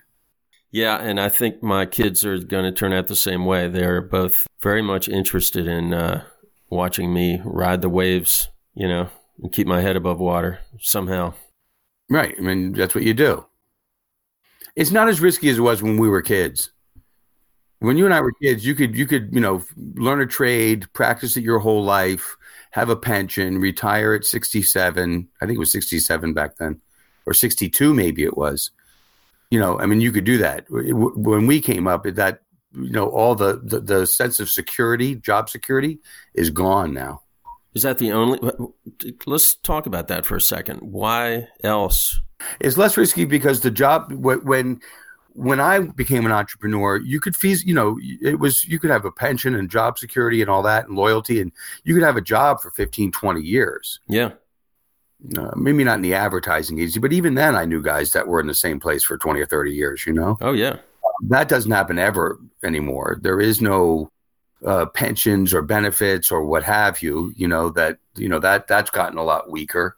Yeah, 0.72 0.98
and 0.98 1.20
I 1.20 1.30
think 1.30 1.64
my 1.64 1.86
kids 1.86 2.26
are 2.26 2.38
going 2.38 2.66
to 2.66 2.72
turn 2.72 2.92
out 2.94 3.08
the 3.08 3.16
same 3.16 3.46
way. 3.46 3.68
They're 3.70 4.02
both 4.02 4.46
very 4.62 4.82
much 4.82 5.08
interested 5.08 5.68
in 5.68 5.94
uh, 5.94 6.26
watching 6.70 7.14
me 7.14 7.42
ride 7.46 7.82
the 7.82 7.90
waves, 7.90 8.50
you 8.74 8.88
know, 8.88 9.10
and 9.42 9.52
keep 9.52 9.68
my 9.68 9.82
head 9.82 9.96
above 9.96 10.20
water 10.20 10.60
somehow. 10.80 11.34
Right. 12.10 12.36
I 12.38 12.42
mean 12.42 12.74
that's 12.74 12.96
what 12.96 13.04
you 13.04 13.14
do. 13.14 13.46
It's 14.76 14.92
not 14.92 15.08
as 15.08 15.22
risky 15.22 15.50
as 15.50 15.58
it 15.58 15.62
was 15.62 15.82
when 15.82 15.98
we 15.98 16.10
were 16.10 16.22
kids. 16.22 16.72
When 17.80 17.98
you 17.98 18.06
and 18.06 18.14
I 18.14 18.22
were 18.22 18.34
kids, 18.42 18.66
you 18.66 18.76
could 18.76 18.96
you 18.96 19.06
could 19.06 19.34
you 19.34 19.42
know 19.42 19.64
learn 19.96 20.22
a 20.22 20.26
trade, 20.26 20.92
practice 20.94 21.38
it 21.38 21.44
your 21.44 21.60
whole 21.60 21.84
life, 21.84 22.36
have 22.72 22.90
a 22.90 22.96
pension, 22.96 23.60
retire 23.60 24.14
at 24.14 24.26
sixty 24.26 24.62
seven. 24.62 25.28
I 25.42 25.46
think 25.46 25.58
it 25.58 25.60
was 25.60 25.72
sixty 25.72 26.00
seven 26.00 26.34
back 26.34 26.58
then, 26.58 26.82
or 27.26 27.34
sixty 27.34 27.70
two 27.70 27.94
maybe 27.94 28.24
it 28.24 28.38
was. 28.38 28.72
You 29.52 29.60
know, 29.60 29.80
I 29.80 29.86
mean, 29.86 30.02
you 30.02 30.12
could 30.12 30.24
do 30.24 30.38
that. 30.40 30.66
When 30.70 31.48
we 31.48 31.62
came 31.62 31.88
up, 31.88 32.04
that 32.04 32.42
you 32.74 32.92
know 32.92 33.08
all 33.08 33.36
the, 33.36 33.62
the 33.64 33.80
the 33.80 34.08
sense 34.08 34.40
of 34.40 34.50
security, 34.50 35.16
job 35.16 35.50
security, 35.50 36.00
is 36.34 36.50
gone 36.50 36.94
now. 36.94 37.22
Is 37.76 37.84
that 37.84 37.98
the 37.98 38.14
only? 38.14 38.40
Let's 39.26 39.56
talk 39.56 39.86
about 39.86 40.08
that 40.08 40.26
for 40.26 40.38
a 40.38 40.42
second. 40.42 40.80
Why 40.80 41.48
else? 41.64 42.20
It's 42.60 42.78
less 42.78 42.98
risky 42.98 43.26
because 43.26 43.62
the 43.62 43.72
job 43.72 44.12
when 44.12 44.80
when 45.36 45.60
I 45.60 45.80
became 45.80 46.26
an 46.26 46.32
entrepreneur, 46.32 46.96
you 46.96 47.20
could 47.20 47.36
fees, 47.36 47.66
you 47.66 47.74
know, 47.74 48.00
it 48.22 48.40
was 48.40 48.64
you 48.64 48.80
could 48.80 48.90
have 48.90 49.04
a 49.04 49.12
pension 49.12 49.54
and 49.54 49.70
job 49.70 50.00
security 50.00 50.42
and 50.42 50.50
all 50.50 50.64
that 50.64 50.88
and 50.88 50.96
loyalty 50.96 51.42
and 51.42 51.52
you 51.84 51.94
could 51.94 52.04
have 52.04 52.16
a 52.16 52.22
job 52.22 52.62
for 52.62 52.72
15, 52.72 53.12
20 53.12 53.42
years. 53.42 54.00
Yeah. 54.08 54.32
Uh, 55.38 55.52
maybe 55.56 55.84
not 55.84 55.96
in 55.96 56.02
the 56.02 56.14
advertising 56.14 56.80
agency, 56.80 57.00
but 57.00 57.12
even 57.12 57.36
then 57.36 57.56
I 57.56 57.66
knew 57.66 57.82
guys 57.82 58.12
that 58.12 58.28
were 58.28 58.40
in 58.40 58.48
the 58.48 58.54
same 58.54 58.80
place 58.80 59.04
for 59.04 59.18
20 59.18 59.42
or 59.42 59.46
30 59.46 59.74
years, 59.74 60.06
you 60.06 60.14
know? 60.14 60.38
Oh 60.40 60.54
yeah. 60.54 60.78
That 61.28 61.50
doesn't 61.50 61.72
happen 61.72 62.00
ever 62.00 62.40
anymore. 62.64 63.20
There 63.22 63.42
is 63.42 63.62
no 63.62 64.12
uh, 64.66 64.86
pensions 64.88 65.54
or 65.54 65.62
benefits 65.62 66.32
or 66.32 66.46
what 66.46 66.64
have 66.64 67.02
you, 67.02 67.34
you 67.36 67.48
know, 67.48 67.70
that, 67.70 67.98
you 68.16 68.30
know, 68.30 68.40
that 68.40 68.68
that's 68.68 68.90
gotten 68.90 69.18
a 69.18 69.24
lot 69.24 69.50
weaker, 69.50 69.98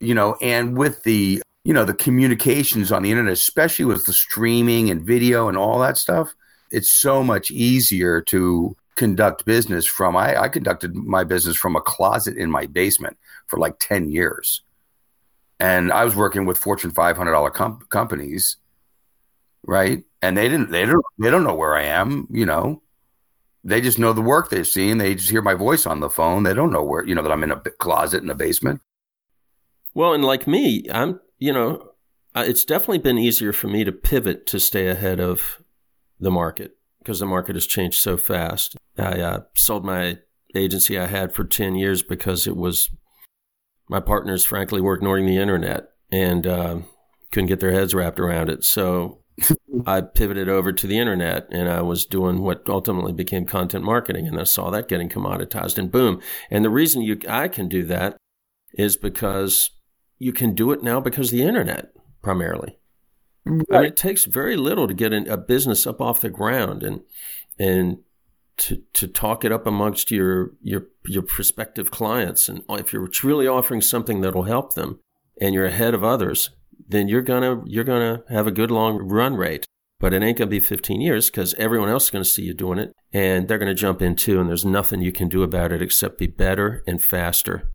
you 0.00 0.14
know, 0.14 0.36
and 0.40 0.76
with 0.76 1.02
the 1.04 1.42
you 1.64 1.72
know 1.72 1.84
the 1.84 1.94
communications 1.94 2.90
on 2.90 3.04
the 3.04 3.10
internet 3.12 3.32
especially 3.32 3.84
with 3.84 4.04
the 4.04 4.12
streaming 4.12 4.90
and 4.90 5.06
video 5.06 5.48
and 5.48 5.56
all 5.56 5.78
that 5.78 5.96
stuff 5.96 6.34
it's 6.72 6.90
so 6.90 7.22
much 7.22 7.52
easier 7.52 8.20
to 8.20 8.74
conduct 8.96 9.44
business 9.44 9.86
from 9.86 10.16
I, 10.16 10.42
I 10.42 10.48
conducted 10.48 10.94
my 10.94 11.24
business 11.24 11.56
from 11.56 11.76
a 11.76 11.80
closet 11.80 12.36
in 12.36 12.50
my 12.50 12.66
basement 12.66 13.16
for 13.46 13.58
like 13.58 13.78
10 13.78 14.10
years. 14.10 14.62
And 15.60 15.92
i 15.92 16.04
was 16.04 16.16
working 16.16 16.44
with 16.46 16.58
fortune 16.58 16.90
500 16.90 17.50
com- 17.50 17.80
companies 17.88 18.56
right? 19.64 20.02
And 20.20 20.36
they 20.36 20.48
didn't 20.48 20.70
they 20.70 20.84
don't 20.84 21.04
they 21.18 21.30
don't 21.30 21.44
know 21.44 21.54
where 21.54 21.76
i 21.76 21.82
am 21.82 22.26
you 22.30 22.46
know 22.46 22.82
they 23.64 23.80
just 23.80 23.98
know 23.98 24.12
the 24.12 24.20
work 24.20 24.50
they've 24.50 24.66
seen 24.66 24.98
they 24.98 25.14
just 25.14 25.30
hear 25.30 25.42
my 25.42 25.54
voice 25.54 25.86
on 25.86 26.00
the 26.00 26.10
phone 26.10 26.42
they 26.42 26.54
don't 26.54 26.72
know 26.72 26.82
where 26.82 27.06
you 27.06 27.14
know 27.14 27.22
that 27.22 27.32
i'm 27.32 27.44
in 27.44 27.50
a 27.50 27.60
closet 27.78 28.22
in 28.22 28.30
a 28.30 28.34
basement 28.34 28.80
well 29.94 30.12
and 30.12 30.24
like 30.24 30.46
me 30.46 30.84
i'm 30.92 31.20
you 31.42 31.52
know, 31.52 31.90
it's 32.36 32.64
definitely 32.64 32.98
been 32.98 33.18
easier 33.18 33.52
for 33.52 33.66
me 33.66 33.82
to 33.82 33.90
pivot 33.90 34.46
to 34.46 34.60
stay 34.60 34.86
ahead 34.86 35.18
of 35.18 35.60
the 36.20 36.30
market 36.30 36.76
because 37.00 37.18
the 37.18 37.26
market 37.26 37.56
has 37.56 37.66
changed 37.66 38.00
so 38.00 38.16
fast. 38.16 38.76
I 38.96 39.20
uh, 39.20 39.40
sold 39.56 39.84
my 39.84 40.18
agency 40.54 40.96
I 40.96 41.06
had 41.06 41.34
for 41.34 41.42
10 41.42 41.74
years 41.74 42.00
because 42.00 42.46
it 42.46 42.56
was 42.56 42.90
my 43.88 43.98
partners, 43.98 44.44
frankly, 44.44 44.80
were 44.80 44.94
ignoring 44.94 45.26
the 45.26 45.38
internet 45.38 45.88
and 46.12 46.46
uh, 46.46 46.78
couldn't 47.32 47.48
get 47.48 47.58
their 47.58 47.72
heads 47.72 47.92
wrapped 47.92 48.20
around 48.20 48.48
it. 48.48 48.64
So 48.64 49.21
I 49.86 50.02
pivoted 50.02 50.48
over 50.48 50.72
to 50.72 50.86
the 50.86 50.98
internet 50.98 51.48
and 51.50 51.68
I 51.68 51.82
was 51.82 52.04
doing 52.06 52.42
what 52.42 52.68
ultimately 52.68 53.12
became 53.12 53.46
content 53.46 53.84
marketing. 53.84 54.28
And 54.28 54.38
I 54.38 54.44
saw 54.44 54.70
that 54.70 54.88
getting 54.88 55.08
commoditized 55.08 55.78
and 55.78 55.90
boom. 55.90 56.20
And 56.50 56.64
the 56.64 56.70
reason 56.70 57.02
you, 57.02 57.18
I 57.28 57.48
can 57.48 57.68
do 57.68 57.84
that 57.84 58.16
is 58.74 58.96
because 58.96 59.70
you 60.18 60.32
can 60.32 60.54
do 60.54 60.72
it 60.72 60.82
now 60.82 61.00
because 61.00 61.30
the 61.30 61.42
internet 61.42 61.92
primarily. 62.22 62.78
Right. 63.44 63.66
I 63.70 63.76
mean, 63.78 63.84
it 63.86 63.96
takes 63.96 64.24
very 64.24 64.56
little 64.56 64.86
to 64.86 64.94
get 64.94 65.12
a 65.12 65.36
business 65.36 65.86
up 65.86 66.00
off 66.00 66.20
the 66.20 66.30
ground 66.30 66.82
and 66.82 67.00
and 67.58 67.98
to 68.58 68.82
to 68.92 69.08
talk 69.08 69.44
it 69.44 69.50
up 69.50 69.66
amongst 69.66 70.10
your 70.10 70.52
your 70.62 70.86
your 71.06 71.22
prospective 71.22 71.90
clients. 71.90 72.48
And 72.48 72.62
if 72.70 72.92
you're 72.92 73.08
truly 73.08 73.48
offering 73.48 73.80
something 73.80 74.20
that'll 74.20 74.44
help 74.44 74.74
them, 74.74 75.00
and 75.40 75.54
you're 75.54 75.66
ahead 75.66 75.94
of 75.94 76.04
others, 76.04 76.50
then 76.88 77.08
you're 77.08 77.22
gonna 77.22 77.62
you're 77.66 77.84
gonna 77.84 78.22
have 78.28 78.46
a 78.46 78.52
good 78.52 78.70
long 78.70 78.98
run 78.98 79.36
rate. 79.36 79.66
But 80.00 80.12
it 80.12 80.22
ain't 80.22 80.36
gonna 80.36 80.50
be 80.50 80.58
15 80.58 81.00
years 81.00 81.30
because 81.30 81.54
everyone 81.54 81.88
else 81.88 82.04
is 82.04 82.10
gonna 82.10 82.24
see 82.24 82.42
you 82.42 82.54
doing 82.54 82.78
it, 82.78 82.92
and 83.12 83.46
they're 83.46 83.58
gonna 83.58 83.74
jump 83.74 84.02
in 84.02 84.16
too. 84.16 84.40
And 84.40 84.48
there's 84.48 84.64
nothing 84.64 85.00
you 85.00 85.12
can 85.12 85.28
do 85.28 85.42
about 85.42 85.72
it 85.72 85.80
except 85.80 86.18
be 86.18 86.26
better 86.26 86.82
and 86.86 87.02
faster 87.02 87.70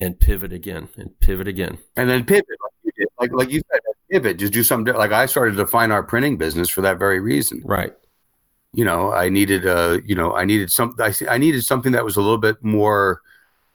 and 0.00 0.18
pivot 0.18 0.52
again 0.52 0.88
and 0.96 1.18
pivot 1.20 1.46
again. 1.46 1.78
And 1.96 2.10
then 2.10 2.24
pivot, 2.24 2.46
like 2.48 2.72
you, 2.82 2.92
did. 2.96 3.08
like, 3.20 3.32
like 3.32 3.50
you 3.50 3.62
said, 3.70 3.80
pivot, 4.10 4.38
just 4.38 4.52
do 4.52 4.62
something. 4.62 4.94
Like 4.94 5.12
I 5.12 5.26
started 5.26 5.56
to 5.56 5.66
find 5.66 5.92
our 5.92 6.02
printing 6.02 6.36
business 6.36 6.68
for 6.68 6.80
that 6.82 6.98
very 6.98 7.20
reason. 7.20 7.62
Right. 7.64 7.92
You 8.72 8.84
know, 8.84 9.12
I 9.12 9.28
needed, 9.28 9.66
uh, 9.66 9.98
you 10.04 10.14
know, 10.14 10.34
I 10.34 10.44
needed 10.44 10.70
some, 10.70 10.96
I, 10.98 11.14
I 11.28 11.38
needed 11.38 11.62
something 11.64 11.92
that 11.92 12.04
was 12.04 12.16
a 12.16 12.20
little 12.20 12.38
bit 12.38 12.62
more 12.62 13.20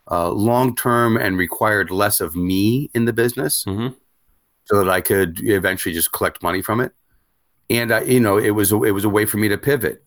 uh, 0.10 0.30
long 0.32 0.76
term 0.76 1.18
and 1.18 1.38
required 1.38 1.92
less 1.92 2.20
of 2.20 2.36
me 2.36 2.90
in 2.94 3.06
the 3.06 3.14
business, 3.14 3.64
mm-hmm. 3.66 3.94
So 4.68 4.84
that 4.84 4.90
I 4.90 5.02
could 5.02 5.40
eventually 5.44 5.94
just 5.94 6.12
collect 6.12 6.44
money 6.44 6.62
from 6.62 6.82
it. 6.82 6.92
And 7.70 7.92
I, 7.92 8.02
you 8.02 8.20
know, 8.20 8.38
it 8.38 8.52
was 8.52 8.72
a, 8.72 8.84
it 8.84 8.92
was 8.92 9.06
a 9.06 9.10
way 9.10 9.26
for 9.26 9.38
me 9.38 9.48
to 9.50 9.58
pivot. 9.58 10.04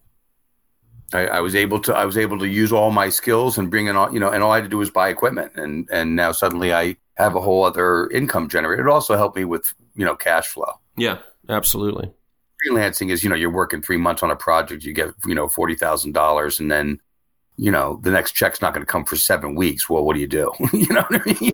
I, 1.13 1.27
I, 1.27 1.41
was 1.41 1.55
able 1.55 1.81
to 1.81 1.95
I 1.95 2.05
was 2.05 2.17
able 2.17 2.39
to 2.39 2.47
use 2.47 2.73
all 2.73 2.93
my 2.93 3.09
skills 3.09 3.59
and 3.59 3.69
bring 3.69 3.89
in 3.89 3.97
all 3.97 4.13
you 4.13 4.21
know, 4.21 4.31
and 4.31 4.45
all 4.45 4.53
I 4.53 4.57
had 4.57 4.65
to 4.65 4.71
do 4.71 4.79
was 4.79 4.91
buy 4.91 5.09
equipment, 5.09 5.53
and 5.57 5.89
and 5.91 6.15
now 6.15 6.31
suddenly 6.31 6.73
I 6.73 6.97
have 7.17 7.35
a 7.35 7.41
whole 7.41 7.65
other 7.65 8.09
income 8.11 8.49
generated. 8.49 8.87
It 8.87 8.91
also 8.91 9.17
helped 9.17 9.37
me 9.37 9.45
with 9.45 9.75
you 9.97 10.05
know 10.05 10.15
cash 10.15 10.47
flow. 10.47 10.73
Yeah, 10.97 11.19
absolutely. 11.49 12.13
Freelancing 12.65 13.11
is 13.11 13.25
you 13.25 13.31
know 13.31 13.35
you're 13.35 13.51
working 13.51 13.83
three 13.83 13.97
months 13.97 14.23
on 14.23 14.31
a 14.31 14.37
project, 14.37 14.85
you 14.85 14.93
get 14.93 15.13
you 15.27 15.35
know 15.35 15.49
forty 15.49 15.75
thousand 15.75 16.13
dollars, 16.13 16.61
and 16.61 16.71
then 16.71 17.01
you 17.57 17.73
know 17.73 17.99
the 18.05 18.13
next 18.13 18.33
check's 18.33 18.63
not 18.63 18.73
going 18.73 18.87
to 18.87 18.91
come 18.91 19.05
for 19.05 19.17
seven 19.17 19.57
weeks. 19.57 19.91
Well, 19.91 20.05
what 20.05 20.15
do 20.15 20.21
you 20.21 20.29
do? 20.29 20.53
you 20.73 20.87
know 20.95 21.05
what 21.09 21.23
I 21.27 21.35
mean? 21.41 21.53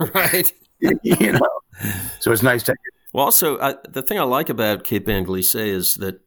right. 0.14 0.52
you 1.02 1.32
know, 1.32 1.57
so 2.20 2.32
it's 2.32 2.42
nice 2.42 2.62
to. 2.64 2.74
Well, 3.12 3.24
also 3.24 3.58
I, 3.58 3.76
the 3.88 4.02
thing 4.02 4.18
I 4.18 4.24
like 4.24 4.48
about 4.48 4.84
Cape 4.84 5.08
Ann 5.08 5.26
is 5.28 5.94
that, 5.96 6.20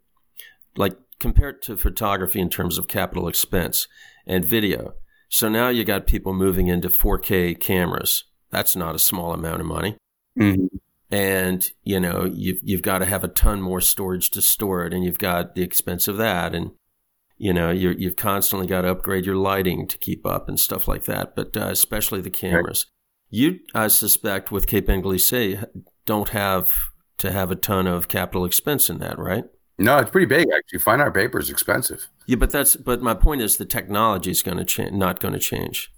like 0.75 0.97
compared 1.19 1.61
to 1.61 1.77
photography 1.77 2.39
in 2.39 2.49
terms 2.49 2.77
of 2.77 2.87
capital 2.87 3.27
expense 3.27 3.87
and 4.25 4.43
video. 4.43 4.93
So 5.29 5.47
now 5.47 5.69
you 5.69 5.85
got 5.85 6.07
people 6.07 6.33
moving 6.33 6.67
into 6.67 6.89
4K 6.89 7.59
cameras. 7.59 8.25
That's 8.49 8.75
not 8.75 8.95
a 8.95 8.99
small 8.99 9.31
amount 9.31 9.61
of 9.61 9.67
money. 9.67 9.95
Mm-hmm. 10.37 10.65
And, 11.09 11.69
you 11.83 11.99
know, 11.99 12.25
you've, 12.25 12.59
you've 12.63 12.81
got 12.81 12.99
to 12.99 13.05
have 13.05 13.23
a 13.23 13.29
ton 13.29 13.61
more 13.61 13.81
storage 13.81 14.29
to 14.31 14.41
store 14.41 14.85
it, 14.85 14.93
and 14.93 15.03
you've 15.03 15.19
got 15.19 15.55
the 15.55 15.61
expense 15.61 16.07
of 16.07 16.17
that. 16.17 16.55
And, 16.55 16.71
you 17.37 17.53
know, 17.53 17.69
you 17.69 17.95
you've 17.97 18.15
constantly 18.15 18.67
got 18.67 18.81
to 18.81 18.91
upgrade 18.91 19.25
your 19.25 19.35
lighting 19.35 19.87
to 19.87 19.97
keep 19.97 20.25
up 20.25 20.47
and 20.47 20.59
stuff 20.59 20.87
like 20.87 21.03
that, 21.05 21.35
but 21.35 21.55
uh, 21.55 21.67
especially 21.67 22.21
the 22.21 22.29
cameras. 22.29 22.85
Right. 22.87 23.00
You, 23.31 23.61
I 23.73 23.87
suspect, 23.87 24.51
with 24.51 24.67
Cape 24.67 24.89
Ann 24.89 25.01
Giclee, 25.01 25.65
don't 26.05 26.29
have 26.29 26.71
to 27.17 27.31
have 27.31 27.49
a 27.49 27.55
ton 27.55 27.87
of 27.87 28.09
capital 28.09 28.45
expense 28.45 28.89
in 28.89 28.99
that, 28.99 29.17
right? 29.17 29.45
No, 29.77 29.97
it's 29.97 30.11
pretty 30.11 30.27
big 30.27 30.47
actually. 30.55 30.79
Fine 30.79 31.01
art 31.01 31.15
paper 31.15 31.39
is 31.39 31.49
expensive. 31.49 32.07
Yeah, 32.27 32.35
but 32.35 32.51
that's 32.51 32.75
but 32.75 33.01
my 33.01 33.15
point 33.15 33.41
is 33.41 33.57
the 33.57 33.65
technology 33.65 34.29
is 34.29 34.43
going 34.43 34.57
to 34.57 34.65
change, 34.65 34.91
not 34.91 35.19
going 35.19 35.33
to 35.33 35.39
change. 35.39 35.91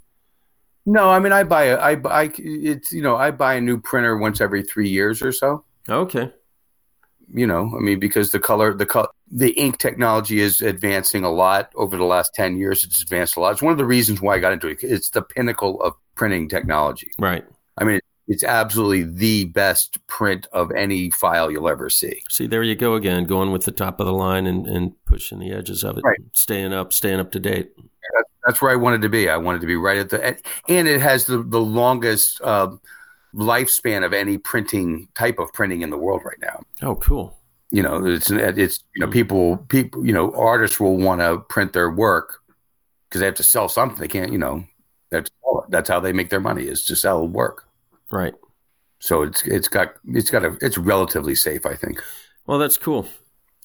No, 0.86 1.10
I 1.10 1.20
mean 1.20 1.34
I 1.34 1.44
buy 1.44 1.64
a, 1.64 1.80
I 1.80 1.96
buy 1.96 2.32
it's 2.38 2.94
you 2.94 3.02
know 3.02 3.18
I 3.18 3.32
buy 3.32 3.56
a 3.56 3.62
new 3.62 3.80
printer 3.80 4.18
once 4.18 4.40
every 4.40 4.64
three 4.64 4.90
years 4.90 5.22
or 5.22 5.32
so. 5.32 5.66
Okay. 5.90 6.32
You 7.34 7.48
know, 7.48 7.74
I 7.76 7.80
mean 7.82 8.00
because 8.00 8.32
the 8.32 8.40
color 8.40 8.74
the 8.74 8.86
color 8.86 9.10
the 9.36 9.52
ink 9.52 9.80
technology 9.80 10.40
is 10.40 10.62
advancing 10.62 11.24
a 11.24 11.32
lot 11.32 11.72
over 11.76 11.98
the 11.98 12.04
last 12.04 12.34
ten 12.36 12.56
years. 12.56 12.84
It's 12.84 13.02
advanced 13.02 13.36
a 13.36 13.40
lot. 13.40 13.52
It's 13.52 13.62
one 13.62 13.72
of 13.72 13.80
the 13.80 13.86
reasons 13.86 14.22
why 14.22 14.36
I 14.36 14.40
got 14.40 14.54
into 14.54 14.68
it. 14.68 14.84
It's 14.84 15.10
the 15.10 15.24
pinnacle 15.24 15.82
of 15.82 15.94
printing 16.16 16.48
technology. 16.48 17.10
Right. 17.18 17.44
I 17.80 17.84
mean, 17.84 18.00
it's 18.28 18.44
absolutely 18.44 19.04
the 19.04 19.46
best 19.46 20.06
print 20.08 20.48
of 20.54 20.72
any 20.72 21.10
file 21.10 21.52
you'll 21.52 21.68
ever 21.68 21.90
see. 21.90 22.22
See, 22.30 22.48
there 22.48 22.64
you 22.64 22.76
go 22.76 22.94
again, 22.94 23.26
going 23.26 23.52
with 23.52 23.66
the 23.66 23.72
top 23.72 24.00
of 24.00 24.06
the 24.06 24.14
line 24.14 24.46
and, 24.46 24.68
and 24.68 24.94
pushing 25.06 25.40
the 25.40 25.52
edges 25.52 25.84
of 25.84 25.98
it, 25.98 26.04
right. 26.04 26.20
staying 26.34 26.72
up, 26.72 26.94
staying 26.94 27.20
up 27.20 27.32
to 27.32 27.40
date. 27.40 27.72
That's, 28.46 28.62
where 28.62 28.72
I 28.72 28.76
wanted 28.76 29.02
to 29.02 29.10
be. 29.10 29.30
I 29.30 29.38
wanted 29.38 29.62
to 29.62 29.68
be 29.68 29.76
right 29.76 29.98
at 29.98 30.10
the 30.10 30.24
end. 30.24 30.42
and 30.70 30.88
it 30.88 31.02
has 31.02 31.26
the 31.26 31.42
the 31.42 31.62
longest 31.62 32.40
uh, 32.44 32.70
lifespan 33.34 34.06
of 34.06 34.14
any 34.14 34.38
printing 34.38 35.08
type 35.16 35.40
of 35.40 35.52
printing 35.54 35.82
in 35.82 35.90
the 35.90 35.98
world 35.98 36.22
right 36.24 36.40
now. 36.40 36.62
Oh, 36.82 36.96
cool. 36.98 37.38
You 37.74 37.82
know, 37.82 38.06
it's 38.06 38.30
it's 38.30 38.84
you 38.96 39.04
know 39.04 39.12
people 39.12 39.58
people 39.58 40.06
you 40.06 40.14
know 40.14 40.32
artists 40.36 40.80
will 40.80 40.96
want 40.96 41.22
to 41.22 41.40
print 41.50 41.74
their 41.74 41.90
work 41.90 42.40
because 43.10 43.20
they 43.20 43.26
have 43.26 43.36
to 43.36 43.44
sell 43.44 43.68
something. 43.68 44.00
They 44.00 44.08
can't 44.08 44.32
you 44.32 44.38
know 44.38 44.64
that's 45.10 45.32
that's 45.70 45.90
how 45.90 46.00
they 46.00 46.14
make 46.14 46.30
their 46.30 46.40
money 46.40 46.66
is 46.66 46.86
to 46.86 46.96
sell 46.96 47.28
work. 47.28 47.68
Right. 48.12 48.36
So 49.00 49.24
it's 49.24 49.42
it's 49.44 49.68
got 49.68 49.96
it's 50.06 50.30
got 50.30 50.46
a 50.46 50.56
it's 50.62 50.78
relatively 50.78 51.36
safe, 51.36 51.66
I 51.66 51.74
think. 51.76 52.02
Well, 52.46 52.60
that's 52.60 52.78
cool. 52.78 53.08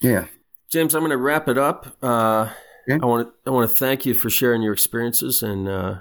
Yeah. 0.01 0.25
James, 0.71 0.95
I'm 0.95 1.03
going 1.03 1.11
to 1.11 1.17
wrap 1.17 1.49
it 1.49 1.59
up. 1.59 1.97
Uh, 2.03 2.51
yeah. 2.87 2.99
I 3.03 3.07
want 3.07 3.29
to 3.29 3.51
I 3.51 3.53
want 3.53 3.69
to 3.69 3.77
thank 3.77 4.07
you 4.07 4.15
for 4.15 4.31
sharing 4.31 4.63
your 4.63 4.73
experiences 4.73 5.43
and 5.43 5.69
uh, 5.69 5.97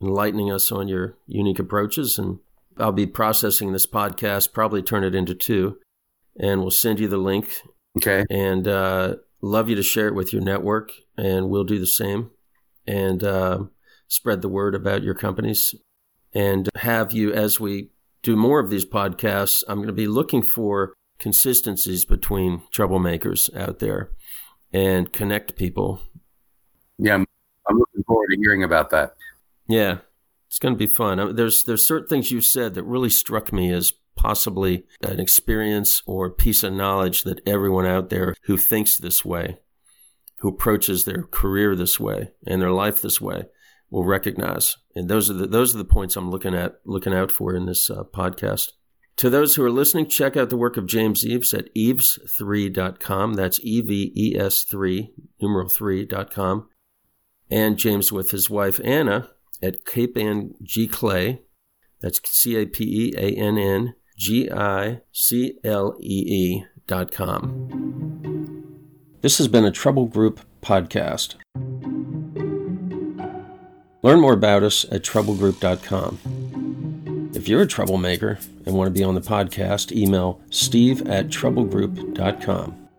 enlightening 0.00 0.50
us 0.50 0.72
on 0.72 0.88
your 0.88 1.14
unique 1.26 1.58
approaches. 1.58 2.18
And 2.18 2.38
I'll 2.78 2.90
be 2.90 3.06
processing 3.06 3.72
this 3.72 3.86
podcast, 3.86 4.52
probably 4.52 4.82
turn 4.82 5.04
it 5.04 5.14
into 5.14 5.34
two, 5.34 5.78
and 6.38 6.60
we'll 6.60 6.70
send 6.70 7.00
you 7.00 7.08
the 7.08 7.18
link. 7.18 7.60
Okay. 7.96 8.24
And 8.30 8.68
uh, 8.68 9.16
love 9.42 9.68
you 9.68 9.76
to 9.76 9.82
share 9.82 10.08
it 10.08 10.14
with 10.14 10.32
your 10.32 10.42
network, 10.42 10.92
and 11.16 11.48
we'll 11.48 11.64
do 11.64 11.78
the 11.78 11.86
same, 11.86 12.30
and 12.86 13.22
uh, 13.24 13.64
spread 14.08 14.42
the 14.42 14.48
word 14.48 14.74
about 14.74 15.02
your 15.02 15.14
companies 15.14 15.74
and 16.32 16.68
have 16.76 17.12
you 17.12 17.32
as 17.32 17.58
we 17.58 17.90
do 18.22 18.36
more 18.36 18.60
of 18.60 18.70
these 18.70 18.84
podcasts. 18.84 19.64
I'm 19.68 19.78
going 19.78 19.88
to 19.88 19.92
be 19.92 20.06
looking 20.06 20.42
for 20.42 20.94
consistencies 21.18 22.04
between 22.04 22.62
troublemakers 22.72 23.54
out 23.56 23.78
there 23.78 24.10
and 24.72 25.12
connect 25.12 25.56
people. 25.56 26.00
Yeah, 26.98 27.14
I'm, 27.14 27.26
I'm 27.68 27.78
looking 27.78 28.04
forward 28.06 28.28
to 28.30 28.38
hearing 28.40 28.62
about 28.62 28.90
that. 28.90 29.14
Yeah, 29.66 29.98
it's 30.48 30.58
going 30.58 30.74
to 30.74 30.78
be 30.78 30.86
fun. 30.86 31.34
There's 31.34 31.64
there's 31.64 31.86
certain 31.86 32.08
things 32.08 32.30
you 32.30 32.40
said 32.40 32.74
that 32.74 32.84
really 32.84 33.10
struck 33.10 33.52
me 33.52 33.72
as 33.72 33.92
possibly 34.20 34.84
an 35.02 35.18
experience 35.18 36.02
or 36.04 36.30
piece 36.30 36.62
of 36.62 36.74
knowledge 36.74 37.22
that 37.22 37.40
everyone 37.48 37.86
out 37.86 38.10
there 38.10 38.34
who 38.42 38.58
thinks 38.58 38.98
this 38.98 39.24
way, 39.24 39.56
who 40.40 40.48
approaches 40.50 41.04
their 41.04 41.22
career 41.22 41.74
this 41.74 41.98
way 41.98 42.32
and 42.46 42.60
their 42.60 42.70
life 42.70 43.00
this 43.00 43.18
way, 43.18 43.44
will 43.88 44.04
recognize. 44.04 44.76
And 44.94 45.08
those 45.08 45.30
are 45.30 45.34
the 45.34 45.46
those 45.46 45.74
are 45.74 45.78
the 45.78 45.86
points 45.86 46.16
I'm 46.16 46.30
looking 46.30 46.54
at 46.54 46.74
looking 46.84 47.14
out 47.14 47.32
for 47.32 47.54
in 47.54 47.64
this 47.64 47.88
uh, 47.88 48.04
podcast. 48.14 48.72
To 49.16 49.30
those 49.30 49.54
who 49.54 49.64
are 49.64 49.70
listening, 49.70 50.06
check 50.06 50.36
out 50.36 50.50
the 50.50 50.56
work 50.56 50.76
of 50.76 50.86
James 50.86 51.24
Eaves 51.24 51.54
at 51.54 51.74
eaves3.com. 51.74 53.34
That's 53.34 53.58
E 53.62 53.80
V 53.80 54.12
E 54.14 54.36
S 54.38 54.64
3, 54.64 55.14
numeral 55.40 55.68
3.com. 55.68 56.68
And 57.50 57.78
James 57.78 58.12
with 58.12 58.32
his 58.32 58.50
wife 58.50 58.80
Anna 58.84 59.30
at 59.62 59.86
Cape 59.86 60.18
Ann 60.18 60.52
Giclee. 60.62 61.40
That's 62.02 62.20
C 62.30 62.56
A 62.56 62.66
P 62.66 62.84
E 62.84 63.14
A 63.16 63.30
N 63.34 63.56
N 63.56 63.94
G 64.20 64.48
I 64.50 65.00
C 65.12 65.58
L 65.64 65.96
E 65.98 66.24
E 66.28 66.64
dot 66.86 67.10
com. 67.10 68.66
This 69.22 69.38
has 69.38 69.48
been 69.48 69.64
a 69.64 69.70
Trouble 69.70 70.04
Group 70.04 70.40
podcast. 70.60 71.36
Learn 74.02 74.20
more 74.20 74.34
about 74.34 74.62
us 74.62 74.84
at 74.92 75.02
troublegroup.com. 75.02 77.30
If 77.34 77.48
you're 77.48 77.62
a 77.62 77.66
troublemaker 77.66 78.38
and 78.66 78.74
want 78.74 78.88
to 78.88 78.98
be 78.98 79.02
on 79.02 79.14
the 79.14 79.22
podcast, 79.22 79.90
email 79.90 80.38
steve 80.50 81.00
at 81.08 81.28
troublegroup.com. 81.28 82.89